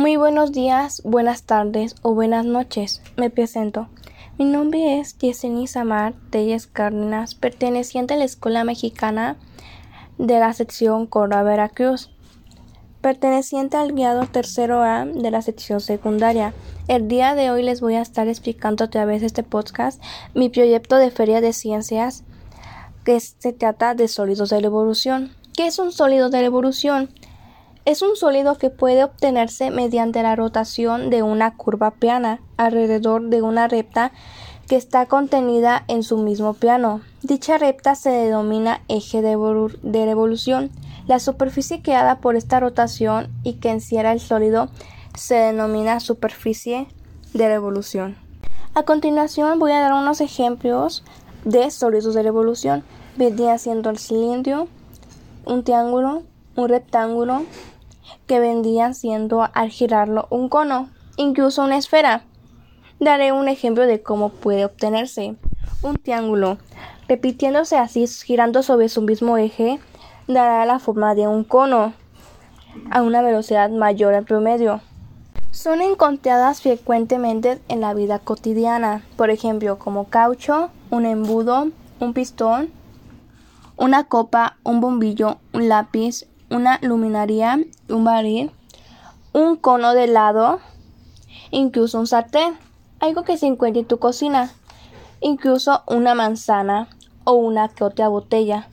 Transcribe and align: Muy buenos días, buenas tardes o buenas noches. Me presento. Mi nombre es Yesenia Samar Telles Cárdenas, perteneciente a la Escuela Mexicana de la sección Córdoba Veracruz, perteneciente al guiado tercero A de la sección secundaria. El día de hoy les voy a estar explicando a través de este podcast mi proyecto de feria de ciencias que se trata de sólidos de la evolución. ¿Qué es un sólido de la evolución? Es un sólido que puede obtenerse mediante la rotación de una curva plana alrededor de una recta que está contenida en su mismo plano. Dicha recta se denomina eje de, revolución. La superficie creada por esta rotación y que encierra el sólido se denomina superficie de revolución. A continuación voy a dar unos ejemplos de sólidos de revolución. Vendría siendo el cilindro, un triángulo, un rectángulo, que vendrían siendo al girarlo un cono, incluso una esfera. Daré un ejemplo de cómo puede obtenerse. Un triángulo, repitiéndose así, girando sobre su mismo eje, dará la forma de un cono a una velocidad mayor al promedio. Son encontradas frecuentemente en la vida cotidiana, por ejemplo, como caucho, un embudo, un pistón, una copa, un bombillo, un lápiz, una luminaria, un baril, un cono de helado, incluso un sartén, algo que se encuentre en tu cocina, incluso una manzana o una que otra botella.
Muy 0.00 0.16
buenos 0.16 0.50
días, 0.50 1.02
buenas 1.04 1.42
tardes 1.42 1.94
o 2.00 2.14
buenas 2.14 2.46
noches. 2.46 3.02
Me 3.18 3.28
presento. 3.28 3.88
Mi 4.38 4.46
nombre 4.46 4.98
es 4.98 5.18
Yesenia 5.18 5.66
Samar 5.66 6.14
Telles 6.30 6.66
Cárdenas, 6.66 7.34
perteneciente 7.34 8.14
a 8.14 8.16
la 8.16 8.24
Escuela 8.24 8.64
Mexicana 8.64 9.36
de 10.16 10.38
la 10.38 10.54
sección 10.54 11.06
Córdoba 11.06 11.42
Veracruz, 11.42 12.10
perteneciente 13.02 13.76
al 13.76 13.92
guiado 13.92 14.24
tercero 14.24 14.80
A 14.80 15.04
de 15.04 15.30
la 15.30 15.42
sección 15.42 15.80
secundaria. 15.80 16.54
El 16.88 17.06
día 17.06 17.34
de 17.34 17.50
hoy 17.50 17.62
les 17.62 17.82
voy 17.82 17.96
a 17.96 18.00
estar 18.00 18.26
explicando 18.26 18.84
a 18.84 18.88
través 18.88 19.20
de 19.20 19.26
este 19.26 19.42
podcast 19.42 20.02
mi 20.32 20.48
proyecto 20.48 20.96
de 20.96 21.10
feria 21.10 21.42
de 21.42 21.52
ciencias 21.52 22.24
que 23.04 23.20
se 23.20 23.52
trata 23.52 23.94
de 23.94 24.08
sólidos 24.08 24.48
de 24.48 24.62
la 24.62 24.68
evolución. 24.68 25.32
¿Qué 25.54 25.66
es 25.66 25.78
un 25.78 25.92
sólido 25.92 26.30
de 26.30 26.40
la 26.40 26.46
evolución? 26.46 27.10
Es 27.90 28.02
un 28.02 28.14
sólido 28.14 28.56
que 28.56 28.70
puede 28.70 29.02
obtenerse 29.02 29.72
mediante 29.72 30.22
la 30.22 30.36
rotación 30.36 31.10
de 31.10 31.24
una 31.24 31.56
curva 31.56 31.90
plana 31.90 32.40
alrededor 32.56 33.30
de 33.30 33.42
una 33.42 33.66
recta 33.66 34.12
que 34.68 34.76
está 34.76 35.06
contenida 35.06 35.82
en 35.88 36.04
su 36.04 36.16
mismo 36.16 36.54
plano. 36.54 37.00
Dicha 37.22 37.58
recta 37.58 37.96
se 37.96 38.10
denomina 38.10 38.82
eje 38.86 39.22
de, 39.22 40.04
revolución. 40.04 40.70
La 41.08 41.18
superficie 41.18 41.82
creada 41.82 42.20
por 42.20 42.36
esta 42.36 42.60
rotación 42.60 43.28
y 43.42 43.54
que 43.54 43.70
encierra 43.70 44.12
el 44.12 44.20
sólido 44.20 44.68
se 45.18 45.34
denomina 45.34 45.98
superficie 45.98 46.86
de 47.34 47.48
revolución. 47.48 48.16
A 48.76 48.84
continuación 48.84 49.58
voy 49.58 49.72
a 49.72 49.80
dar 49.80 49.94
unos 49.94 50.20
ejemplos 50.20 51.02
de 51.44 51.68
sólidos 51.72 52.14
de 52.14 52.22
revolución. 52.22 52.84
Vendría 53.16 53.58
siendo 53.58 53.90
el 53.90 53.98
cilindro, 53.98 54.68
un 55.44 55.64
triángulo, 55.64 56.22
un 56.54 56.68
rectángulo, 56.68 57.42
que 58.30 58.38
vendrían 58.38 58.94
siendo 58.94 59.48
al 59.54 59.70
girarlo 59.70 60.28
un 60.30 60.48
cono, 60.48 60.88
incluso 61.16 61.64
una 61.64 61.76
esfera. 61.76 62.22
Daré 63.00 63.32
un 63.32 63.48
ejemplo 63.48 63.88
de 63.88 64.04
cómo 64.04 64.28
puede 64.28 64.64
obtenerse. 64.64 65.34
Un 65.82 65.96
triángulo, 65.96 66.58
repitiéndose 67.08 67.76
así, 67.76 68.06
girando 68.06 68.62
sobre 68.62 68.88
su 68.88 69.02
mismo 69.02 69.36
eje, 69.36 69.80
dará 70.28 70.64
la 70.64 70.78
forma 70.78 71.16
de 71.16 71.26
un 71.26 71.42
cono 71.42 71.92
a 72.92 73.02
una 73.02 73.20
velocidad 73.20 73.68
mayor 73.68 74.14
al 74.14 74.26
promedio. 74.26 74.80
Son 75.50 75.80
encontradas 75.80 76.62
frecuentemente 76.62 77.60
en 77.66 77.80
la 77.80 77.94
vida 77.94 78.20
cotidiana, 78.20 79.02
por 79.16 79.30
ejemplo, 79.30 79.76
como 79.80 80.04
caucho, 80.04 80.70
un 80.90 81.04
embudo, 81.04 81.66
un 81.98 82.12
pistón, 82.12 82.70
una 83.76 84.04
copa, 84.04 84.56
un 84.62 84.80
bombillo, 84.80 85.38
un 85.52 85.68
lápiz, 85.68 86.29
una 86.50 86.78
luminaria, 86.82 87.58
un 87.88 88.04
baril, 88.04 88.50
un 89.32 89.56
cono 89.56 89.94
de 89.94 90.04
helado, 90.04 90.60
incluso 91.50 91.98
un 91.98 92.06
sartén, 92.06 92.58
algo 92.98 93.22
que 93.22 93.38
se 93.38 93.46
encuentre 93.46 93.80
en 93.80 93.86
tu 93.86 93.98
cocina, 93.98 94.50
incluso 95.20 95.82
una 95.86 96.14
manzana 96.14 96.88
o 97.24 97.32
una 97.32 97.68
que 97.68 97.84
otra 97.84 98.08
botella. 98.08 98.68